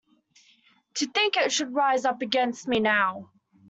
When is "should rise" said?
1.51-2.05